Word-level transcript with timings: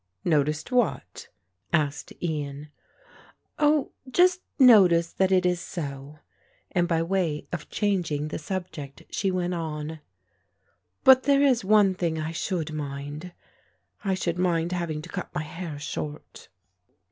"Noticed 0.25 0.71
what?" 0.71 1.27
asked 1.71 2.11
Ian. 2.23 2.69
"Oh, 3.59 3.91
just 4.09 4.41
noticed 4.57 5.19
that 5.19 5.31
it 5.31 5.45
is 5.45 5.59
so," 5.59 6.17
and 6.71 6.87
by 6.87 7.03
way 7.03 7.45
of 7.51 7.69
changing 7.69 8.29
the 8.29 8.39
subject 8.39 9.03
she 9.11 9.29
went 9.29 9.53
on, 9.53 9.99
"but 11.03 11.25
there 11.25 11.43
is 11.43 11.63
one 11.63 11.93
thing 11.93 12.19
I 12.19 12.31
should 12.31 12.71
mind; 12.73 13.31
I 14.03 14.15
should 14.15 14.39
mind 14.39 14.71
having 14.71 15.03
to 15.03 15.09
cut 15.09 15.29
my 15.35 15.43
hair 15.43 15.77
short." 15.77 16.49